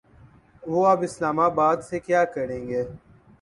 وہ 0.63 0.87
اب 0.87 1.01
اسلام 1.01 1.39
آباد 1.39 1.77
سے 1.89 1.99
کیا 1.99 2.23
کریں 2.25 2.67
گے۔ 2.67 2.83